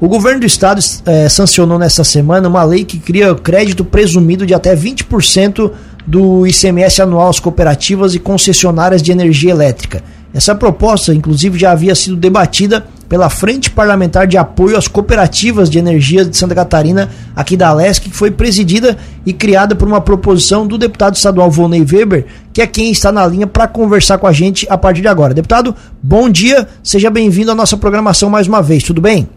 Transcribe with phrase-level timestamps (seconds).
[0.00, 4.54] O governo do estado é, sancionou nesta semana uma lei que cria crédito presumido de
[4.54, 5.70] até 20%
[6.06, 10.02] do ICMS anual às cooperativas e concessionárias de energia elétrica.
[10.32, 15.78] Essa proposta, inclusive, já havia sido debatida pela Frente Parlamentar de Apoio às Cooperativas de
[15.78, 18.96] Energia de Santa Catarina, aqui da Alesc, que foi presidida
[19.26, 22.24] e criada por uma proposição do deputado estadual Volney Weber,
[22.54, 25.34] que é quem está na linha para conversar com a gente a partir de agora.
[25.34, 29.28] Deputado, bom dia, seja bem-vindo à nossa programação mais uma vez, tudo bem?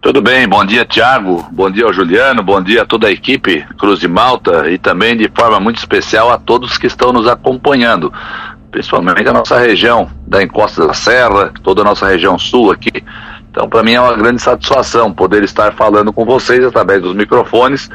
[0.00, 3.66] Tudo bem, bom dia Tiago, bom dia ao Juliano, bom dia a toda a equipe
[3.76, 8.12] Cruz de Malta e também de forma muito especial a todos que estão nos acompanhando
[8.70, 13.02] principalmente a nossa região da encosta da serra, toda a nossa região sul aqui.
[13.50, 17.90] Então, para mim é uma grande satisfação poder estar falando com vocês através dos microfones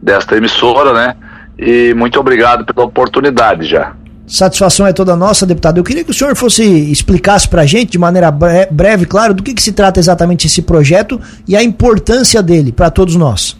[0.00, 1.16] desta emissora, né?
[1.58, 3.94] E muito obrigado pela oportunidade já.
[4.28, 5.78] Satisfação é toda nossa, deputado.
[5.78, 9.42] Eu queria que o senhor fosse explicasse para a gente, de maneira breve, claro, do
[9.42, 13.56] que, que se trata exatamente esse projeto e a importância dele para todos nós.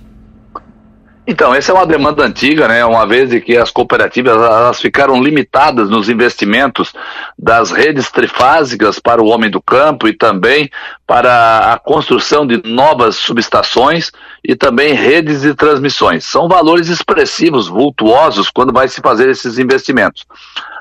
[1.31, 2.83] Então, essa é uma demanda antiga, né?
[2.87, 6.95] Uma vez de que as cooperativas elas ficaram limitadas nos investimentos
[7.39, 10.71] das redes trifásicas para o homem do campo e também
[11.07, 14.11] para a construção de novas subestações
[14.43, 16.25] e também redes de transmissões.
[16.25, 20.25] São valores expressivos, vultuosos, quando vai se fazer esses investimentos.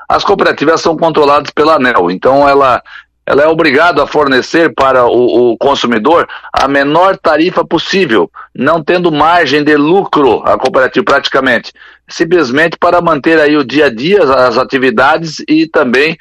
[0.08, 2.82] As cooperativas são controladas pela ANEL, então ela
[3.28, 9.12] ela é obrigada a fornecer para o, o, consumidor a menor tarifa possível, não tendo
[9.12, 11.72] margem de lucro a cooperativa praticamente,
[12.08, 16.18] simplesmente para manter aí o dia a dia, as atividades e também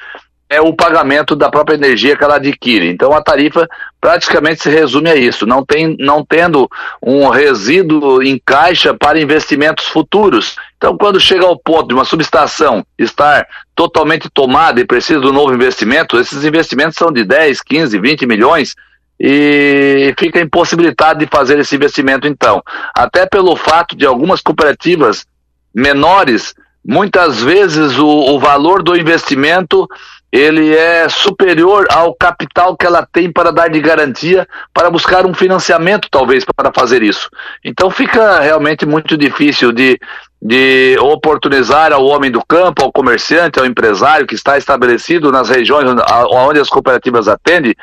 [0.47, 2.89] é o pagamento da própria energia que ela adquire.
[2.89, 3.67] Então a tarifa
[3.99, 6.69] praticamente se resume a isso, não, tem, não tendo
[7.01, 10.55] um resíduo em caixa para investimentos futuros.
[10.77, 15.33] Então, quando chega ao ponto de uma subestação estar totalmente tomada e precisa de um
[15.33, 18.75] novo investimento, esses investimentos são de 10, 15, 20 milhões
[19.19, 22.61] e fica impossibilitado de fazer esse investimento então.
[22.95, 25.25] Até pelo fato de algumas cooperativas
[25.73, 26.53] menores,
[26.85, 29.87] muitas vezes o, o valor do investimento
[30.31, 35.33] ele é superior ao capital que ela tem para dar de garantia para buscar um
[35.33, 37.29] financiamento, talvez, para fazer isso.
[37.63, 39.97] Então fica realmente muito difícil de,
[40.41, 45.89] de oportunizar ao homem do campo, ao comerciante, ao empresário que está estabelecido nas regiões
[46.31, 47.73] onde as cooperativas atendem,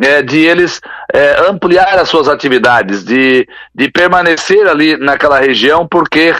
[0.00, 0.80] é, de eles
[1.12, 6.34] é, ampliar as suas atividades, de, de permanecer ali naquela região, porque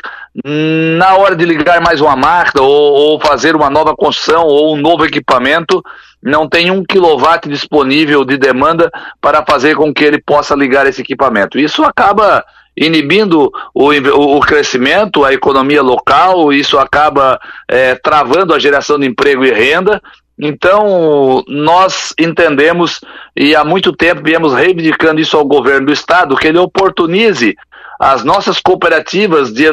[0.44, 4.80] na hora de ligar mais uma máquina ou, ou, fazer uma nova construção ou um
[4.80, 5.82] novo equipamento,
[6.22, 11.00] não tem um quilowatt disponível de demanda para fazer com que ele possa ligar esse
[11.00, 11.58] equipamento.
[11.58, 12.44] Isso acaba
[12.76, 13.90] inibindo o,
[14.36, 20.00] o crescimento, a economia local, isso acaba é, travando a geração de emprego e renda.
[20.40, 23.00] Então, nós entendemos
[23.36, 27.56] e há muito tempo viemos reivindicando isso ao governo do estado, que ele oportunize
[27.98, 29.64] as nossas cooperativas de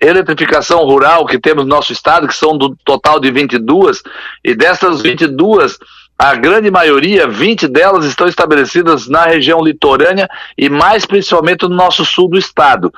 [0.00, 4.00] eletrificação rural que temos no nosso estado, que são do total de 22,
[4.44, 5.76] e dessas 22,
[6.16, 12.04] a grande maioria, 20 delas, estão estabelecidas na região litorânea e mais principalmente no nosso
[12.04, 12.92] sul do estado.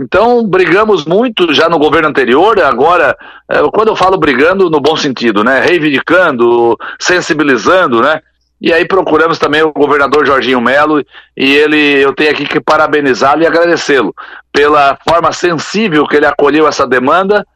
[0.00, 3.14] Então, brigamos muito já no governo anterior, agora,
[3.46, 5.60] é, quando eu falo brigando, no bom sentido, né?
[5.60, 8.20] Reivindicando, sensibilizando, né?
[8.60, 11.04] E aí procuramos também o governador Jorginho Melo
[11.36, 14.14] e ele, eu tenho aqui que parabenizá-lo e agradecê-lo
[14.52, 17.46] pela forma sensível que ele acolheu essa demanda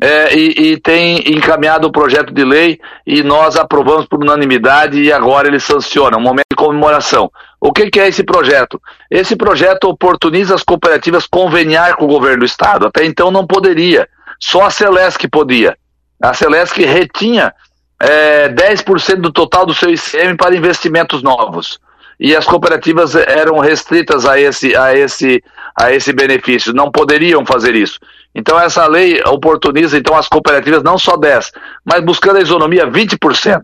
[0.00, 5.12] é, e, e, tem encaminhado o projeto de lei e nós aprovamos por unanimidade e
[5.12, 7.30] agora ele sanciona, um momento de comemoração.
[7.60, 8.80] O que, que é esse projeto?
[9.10, 12.86] Esse projeto oportuniza as cooperativas conveniar com o governo do estado.
[12.86, 15.76] Até então não poderia, só a Celesc podia.
[16.20, 17.54] A Celesc retinha
[18.00, 21.78] é, 10% do total do seu ICM para investimentos novos.
[22.18, 25.42] E as cooperativas eram restritas a esse, a esse,
[25.78, 27.98] a esse benefício, não poderiam fazer isso.
[28.34, 31.52] Então essa lei oportuniza então as cooperativas não só 10,
[31.84, 33.62] mas buscando a isonomia 20%.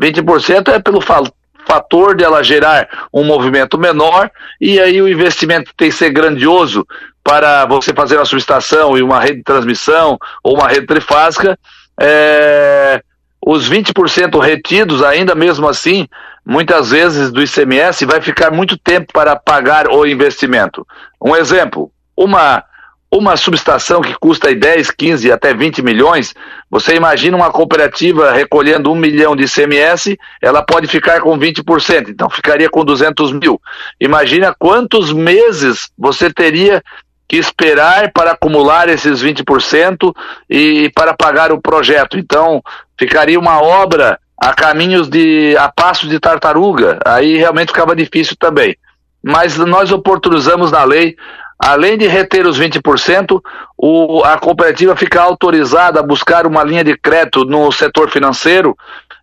[0.00, 4.30] 20% é pelo fator de ela gerar um movimento menor
[4.60, 6.86] e aí o investimento tem que ser grandioso
[7.22, 11.58] para você fazer uma subestação e uma rede de transmissão ou uma rede trifásica.
[12.00, 13.02] É,
[13.44, 16.08] os 20% retidos, ainda mesmo assim,
[16.44, 20.86] muitas vezes do ICMS, vai ficar muito tempo para pagar o investimento.
[21.20, 22.64] Um exemplo, uma,
[23.10, 26.34] uma subestação que custa 10, 15 até 20 milhões,
[26.70, 32.28] você imagina uma cooperativa recolhendo um milhão de ICMS, ela pode ficar com 20%, então
[32.28, 33.60] ficaria com 200 mil.
[33.98, 36.82] Imagina quantos meses você teria
[37.26, 40.14] que esperar para acumular esses 20%
[40.48, 42.18] e para pagar o projeto.
[42.18, 42.62] Então,
[42.98, 46.98] ficaria uma obra a caminhos de a passos de tartaruga.
[47.04, 48.76] Aí realmente ficava difícil também.
[49.22, 51.16] mas nós oportunizamos na lei,
[51.58, 53.40] além de reter os 20%,
[53.76, 58.76] o, a cooperativa fica autorizada a buscar uma linha de crédito no setor financeiro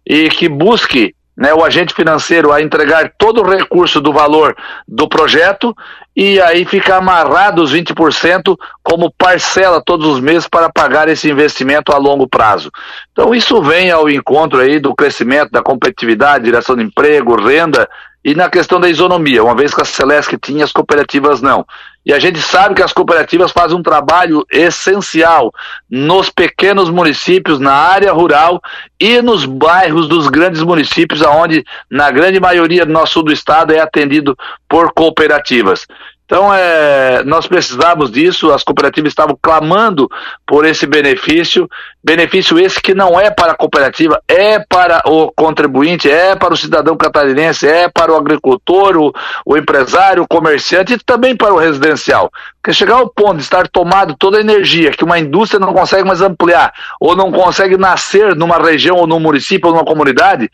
[0.06, 4.56] e que busque né, o agente financeiro a entregar todo o recurso do valor
[4.88, 5.76] do projeto
[6.16, 11.92] e aí fica amarrado os 20% como parcela todos os meses para pagar esse investimento
[11.92, 12.72] a longo prazo.
[13.12, 17.90] Então isso vem ao encontro aí do crescimento da competitividade, direção de emprego, renda
[18.24, 21.66] e na questão da isonomia, uma vez que a Celesc tinha, as cooperativas não.
[22.06, 25.52] E a gente sabe que as cooperativas fazem um trabalho essencial
[25.90, 28.62] nos pequenos municípios, na área rural
[29.00, 33.74] e nos bairros dos grandes municípios, onde, na grande maioria do nosso sul do estado,
[33.74, 34.38] é atendido
[34.70, 35.88] por cooperativas.
[36.26, 40.10] Então, é, nós precisávamos disso, as cooperativas estavam clamando
[40.46, 41.70] por esse benefício,
[42.04, 46.58] benefício esse que não é para a cooperativa, é para o contribuinte, é para o
[46.58, 49.14] cidadão catarinense, é para o agricultor, o,
[49.46, 52.32] o empresário, o comerciante e também para o residencial.
[52.60, 56.04] Porque chegar ao ponto de estar tomado toda a energia que uma indústria não consegue
[56.04, 60.50] mais ampliar, ou não consegue nascer numa região, ou num município, ou numa comunidade,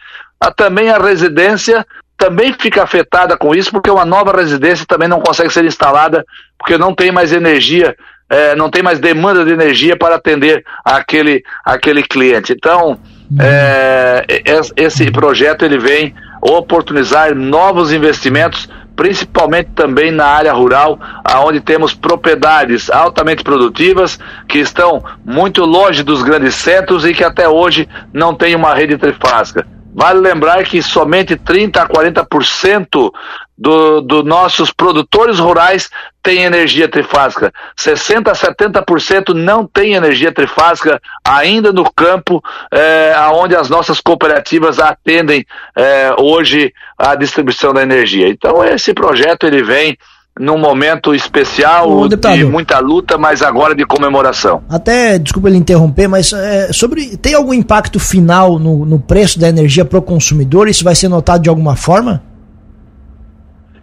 [0.56, 1.86] também a residência
[2.22, 6.24] também fica afetada com isso, porque uma nova residência também não consegue ser instalada,
[6.56, 7.96] porque não tem mais energia,
[8.30, 12.54] é, não tem mais demanda de energia para atender aquele, aquele cliente.
[12.54, 13.00] Então,
[13.40, 14.24] é,
[14.78, 16.14] esse projeto ele vem
[16.44, 25.04] oportunizar novos investimentos, principalmente também na área rural, aonde temos propriedades altamente produtivas que estão
[25.26, 29.66] muito longe dos grandes centros e que até hoje não tem uma rede trifásica.
[29.94, 33.12] Vale lembrar que somente 30 a 40%
[33.58, 35.90] dos do nossos produtores rurais
[36.24, 37.54] têm energia trifásica.
[37.76, 42.42] 60 a 70% não tem energia trifásica ainda no campo,
[42.72, 45.46] é, onde as nossas cooperativas atendem
[45.76, 48.30] é, hoje a distribuição da energia.
[48.30, 49.98] Então esse projeto ele vem
[50.42, 54.64] num momento especial de muita luta, mas agora de comemoração.
[54.68, 59.48] Até, desculpa ele interromper, mas é, sobre tem algum impacto final no, no preço da
[59.48, 60.68] energia para o consumidor?
[60.68, 62.24] Isso vai ser notado de alguma forma?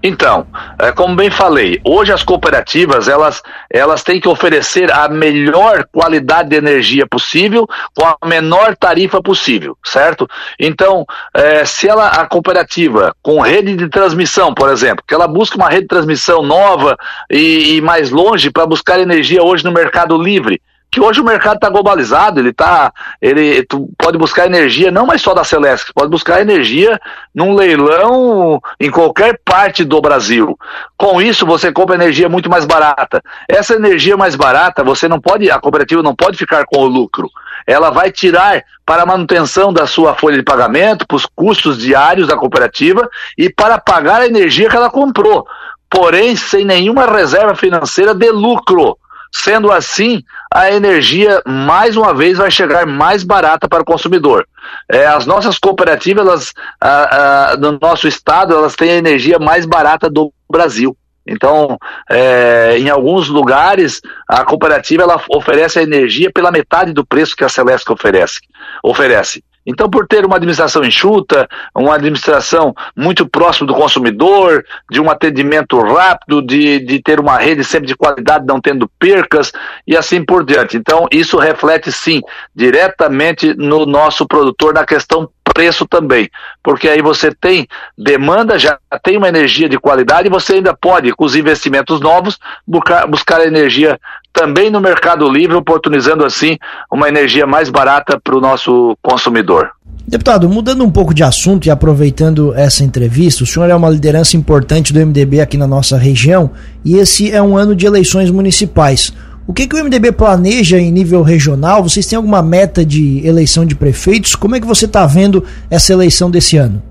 [0.03, 0.47] Então,
[0.79, 6.50] é, como bem falei, hoje as cooperativas elas, elas têm que oferecer a melhor qualidade
[6.50, 7.67] de energia possível
[7.97, 10.29] com a menor tarifa possível, certo?
[10.59, 11.05] Então,
[11.35, 15.69] é, se ela a cooperativa com rede de transmissão, por exemplo, que ela busca uma
[15.69, 16.97] rede de transmissão nova
[17.29, 21.56] e, e mais longe para buscar energia hoje no mercado livre, que hoje o mercado
[21.56, 26.11] está globalizado, ele tá, ele tu pode buscar energia não mais só da Celeste, pode
[26.11, 26.99] buscar energia
[27.35, 30.58] num leilão em qualquer parte do Brasil.
[30.96, 33.23] Com isso você compra energia muito mais barata.
[33.49, 37.31] Essa energia mais barata, você não pode, a cooperativa não pode ficar com o lucro.
[37.67, 42.26] Ela vai tirar para a manutenção da sua folha de pagamento, para os custos diários
[42.26, 45.46] da cooperativa e para pagar a energia que ela comprou.
[45.90, 48.96] Porém, sem nenhuma reserva financeira de lucro.
[49.33, 50.23] Sendo assim,
[50.53, 54.47] a energia, mais uma vez, vai chegar mais barata para o consumidor.
[54.91, 59.67] É, as nossas cooperativas, elas, a, a, no nosso estado, elas têm a energia mais
[59.67, 60.97] barata do Brasil.
[61.27, 61.77] Então,
[62.09, 67.45] é, em alguns lugares, a cooperativa ela oferece a energia pela metade do preço que
[67.45, 68.41] a Celeste oferece.
[68.83, 69.45] oferece.
[69.69, 75.79] Então, por ter uma administração enxuta, uma administração muito próxima do consumidor, de um atendimento
[75.79, 79.52] rápido, de, de ter uma rede sempre de qualidade, não tendo percas
[79.87, 80.78] e assim por diante.
[80.78, 82.23] Então, isso reflete sim
[82.54, 85.28] diretamente no nosso produtor na questão
[85.59, 86.31] preço também,
[86.62, 87.67] porque aí você tem
[87.99, 92.38] demanda, já tem uma energia de qualidade e você ainda pode, com os investimentos novos,
[92.65, 93.99] buscar, buscar energia
[94.33, 96.57] também no Mercado Livre, oportunizando assim
[96.93, 99.73] uma energia mais barata para o nosso consumidor.
[100.07, 104.37] Deputado, mudando um pouco de assunto e aproveitando essa entrevista, o senhor é uma liderança
[104.37, 106.53] importante do MDB aqui na nossa região
[106.85, 109.12] e esse é um ano de eleições municipais.
[109.49, 111.83] O que, que o MDB planeja em nível regional?
[111.83, 114.37] Vocês têm alguma meta de eleição de prefeitos?
[114.37, 116.83] Como é que você está vendo essa eleição desse ano?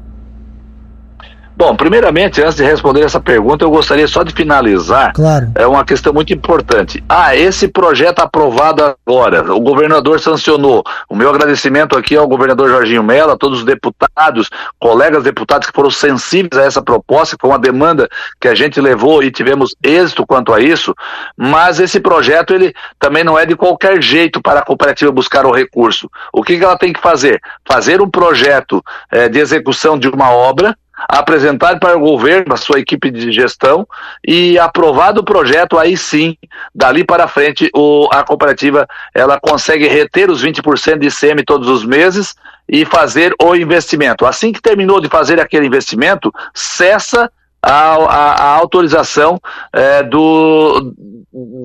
[1.57, 5.51] Bom, primeiramente, antes de responder essa pergunta, eu gostaria só de finalizar claro.
[5.55, 7.03] é uma questão muito importante.
[7.09, 10.83] Ah, esse projeto aprovado agora, o governador sancionou.
[11.09, 15.73] O meu agradecimento aqui ao governador Jorginho Mello, a todos os deputados, colegas deputados que
[15.73, 18.07] foram sensíveis a essa proposta, que foi uma demanda
[18.39, 20.93] que a gente levou e tivemos êxito quanto a isso,
[21.35, 25.51] mas esse projeto ele também não é de qualquer jeito para a cooperativa buscar o
[25.51, 26.07] recurso.
[26.31, 27.41] O que, que ela tem que fazer?
[27.67, 28.79] Fazer um projeto
[29.11, 33.87] é, de execução de uma obra, apresentar para o governo, a sua equipe de gestão,
[34.25, 36.35] e aprovado o projeto, aí sim,
[36.73, 41.85] dali para frente, o, a cooperativa ela consegue reter os 20% de ICM todos os
[41.85, 42.35] meses
[42.67, 44.25] e fazer o investimento.
[44.25, 49.39] Assim que terminou de fazer aquele investimento, cessa a, a, a autorização
[49.73, 50.93] é, do,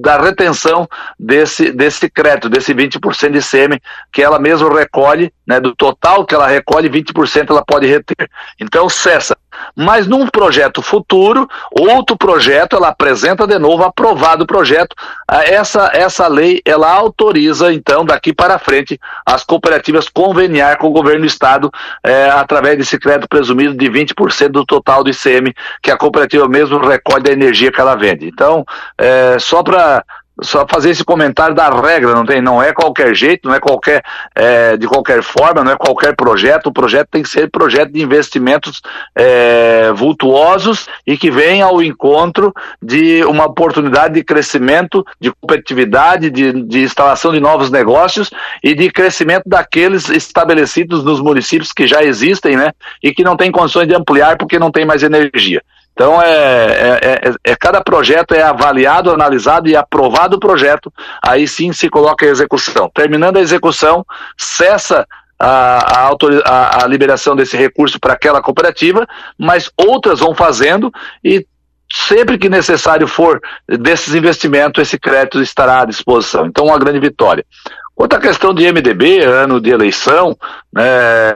[0.01, 3.81] da retenção desse, desse crédito, desse 20% de ICM
[4.13, 8.29] que ela mesma recolhe, né, do total que ela recolhe, 20% ela pode reter.
[8.61, 9.37] Então cessa.
[9.75, 14.95] Mas num projeto futuro, outro projeto, ela apresenta de novo, aprovado o projeto,
[15.29, 21.21] essa, essa lei, ela autoriza, então, daqui para frente, as cooperativas conveniar com o governo
[21.21, 21.71] do Estado
[22.03, 26.79] é, através desse crédito presumido de 20% do total do ICM que a cooperativa mesmo
[26.79, 28.27] recolhe da energia que ela vende.
[28.27, 28.65] Então,
[28.99, 30.05] é, só para
[30.41, 34.03] só fazer esse comentário da regra, não tem, não é qualquer jeito, não é qualquer
[34.35, 36.67] é, de qualquer forma, não é qualquer projeto.
[36.67, 38.81] O projeto tem que ser projeto de investimentos
[39.15, 46.53] é, vultuosos e que venha ao encontro de uma oportunidade de crescimento, de competitividade, de,
[46.63, 48.31] de instalação de novos negócios
[48.63, 52.73] e de crescimento daqueles estabelecidos nos municípios que já existem, né,
[53.03, 55.63] e que não têm condições de ampliar porque não tem mais energia.
[55.93, 61.47] Então, é, é, é, é, cada projeto é avaliado, analisado e aprovado o projeto, aí
[61.47, 62.91] sim se coloca a execução.
[62.95, 64.05] Terminando a execução,
[64.37, 65.07] cessa
[65.39, 66.11] a,
[66.45, 69.07] a, a liberação desse recurso para aquela cooperativa,
[69.37, 70.91] mas outras vão fazendo
[71.23, 71.47] e
[71.93, 76.47] sempre que necessário for desses investimentos, esse crédito estará à disposição.
[76.47, 77.45] Então, uma grande vitória.
[78.03, 80.37] Outra questão de MDB, ano de eleição,
[80.73, 80.83] né,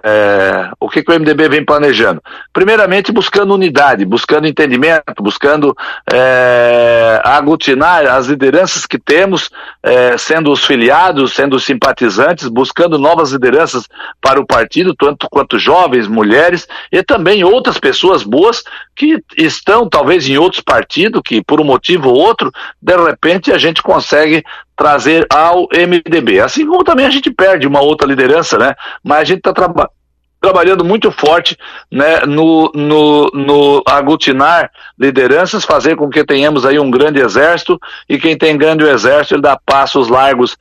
[0.03, 2.21] é, o que, que, o MDB vem planejando?
[2.53, 5.77] Primeiramente, buscando unidade, buscando entendimento, buscando
[6.13, 9.49] é, aglutinar as lideranças que temos,
[9.81, 13.85] é, sendo os filiados, sendo os simpatizantes, buscando novas lideranças
[14.21, 18.65] para o partido, tanto quanto jovens, mulheres e também outras pessoas boas
[18.97, 22.51] que estão talvez em outros partidos, que por um motivo ou outro,
[22.83, 24.43] de repente a gente consegue
[24.77, 26.41] trazer ao MDB.
[26.41, 28.75] Assim como também a gente perde uma outra liderança, né?
[29.03, 29.91] Mas a gente está trabalhando
[30.39, 31.57] trabalhando muito forte
[31.91, 38.19] né, no, no, no aglutinar lideranças, fazer com que tenhamos aí um grande exército, e
[38.19, 40.57] quem tem grande exército, ele dá passos largos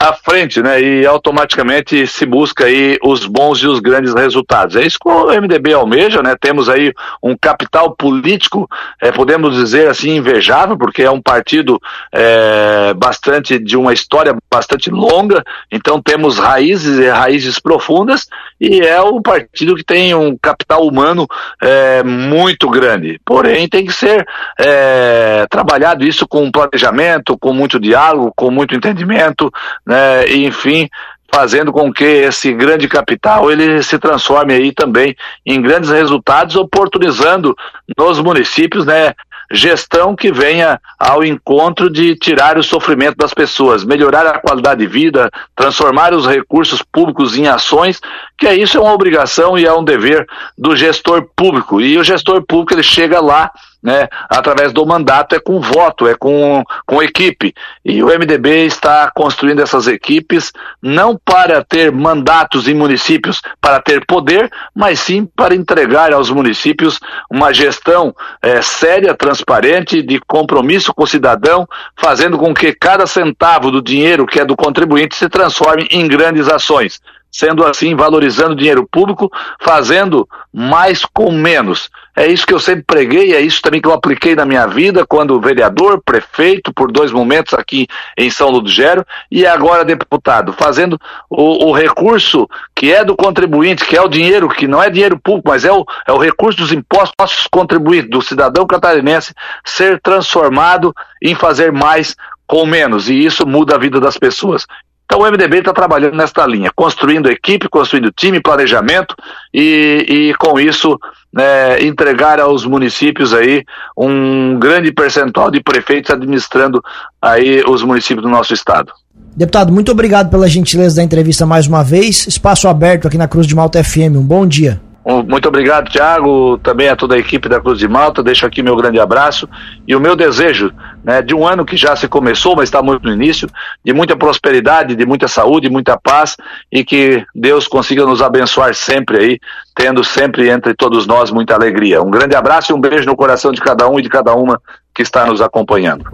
[0.00, 0.80] à frente, né?
[0.80, 4.74] E automaticamente se busca aí os bons e os grandes resultados.
[4.74, 6.34] É isso que o MDB almeja, né?
[6.40, 8.66] Temos aí um capital político,
[8.98, 11.78] é, podemos dizer assim, invejável, porque é um partido
[12.10, 18.26] é, bastante de uma história bastante longa, então temos raízes e raízes profundas,
[18.58, 21.28] e é um partido que tem um capital humano
[21.62, 23.20] é, muito grande.
[23.22, 24.26] Porém, tem que ser
[24.58, 29.52] é, trabalhado isso com planejamento, com muito diálogo, com muito entendimento
[29.90, 30.88] né, e, enfim,
[31.32, 37.56] fazendo com que esse grande capital ele se transforme aí também em grandes resultados, oportunizando
[37.98, 39.14] nos municípios, né,
[39.50, 44.86] gestão que venha ao encontro de tirar o sofrimento das pessoas, melhorar a qualidade de
[44.86, 48.00] vida, transformar os recursos públicos em ações,
[48.38, 50.24] que é isso é uma obrigação e é um dever
[50.56, 51.80] do gestor público.
[51.80, 53.50] E o gestor público ele chega lá
[53.82, 57.54] né, através do mandato, é com voto, é com, com equipe.
[57.84, 64.04] E o MDB está construindo essas equipes não para ter mandatos em municípios, para ter
[64.04, 66.98] poder, mas sim para entregar aos municípios
[67.30, 73.70] uma gestão é, séria, transparente, de compromisso com o cidadão, fazendo com que cada centavo
[73.70, 78.56] do dinheiro que é do contribuinte se transforme em grandes ações sendo assim, valorizando o
[78.56, 81.88] dinheiro público, fazendo mais com menos.
[82.16, 85.06] É isso que eu sempre preguei, é isso também que eu apliquei na minha vida,
[85.06, 87.86] quando vereador, prefeito, por dois momentos aqui
[88.18, 93.96] em São Ludgero, e agora deputado, fazendo o, o, recurso que é do contribuinte, que
[93.96, 96.72] é o dinheiro, que não é dinheiro público, mas é o, é o recurso dos
[96.72, 99.32] impostos contribuintes, do cidadão catarinense,
[99.64, 104.66] ser transformado em fazer mais com menos, e isso muda a vida das pessoas.
[105.10, 109.16] Então o MDB está trabalhando nesta linha, construindo equipe, construindo time, planejamento
[109.52, 110.96] e, e com isso
[111.32, 113.64] né, entregar aos municípios aí
[113.96, 116.80] um grande percentual de prefeitos administrando
[117.20, 118.92] aí os municípios do nosso estado.
[119.36, 122.28] Deputado, muito obrigado pela gentileza da entrevista mais uma vez.
[122.28, 124.14] Espaço aberto aqui na Cruz de Malta FM.
[124.14, 124.80] Um bom dia.
[125.26, 128.22] Muito obrigado, Tiago, também a toda a equipe da Cruz de Malta.
[128.22, 129.48] Deixo aqui meu grande abraço
[129.86, 133.04] e o meu desejo né, de um ano que já se começou, mas está muito
[133.06, 133.48] no início,
[133.84, 136.36] de muita prosperidade, de muita saúde, muita paz
[136.70, 139.40] e que Deus consiga nos abençoar sempre aí,
[139.74, 142.02] tendo sempre entre todos nós muita alegria.
[142.02, 144.60] Um grande abraço e um beijo no coração de cada um e de cada uma
[144.94, 146.10] que está nos acompanhando.